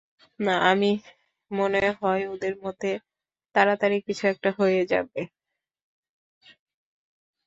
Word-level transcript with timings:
আমি 0.63 0.91
মনে 1.51 1.81
হয় 1.99 2.23
ওদের 2.33 2.53
মধ্যে, 2.63 2.91
তাড়াতাড়ি 3.55 3.97
কিছু 4.07 4.23
একটা 4.27 4.49
হয়ে 4.59 4.81
যাবে। 4.85 5.21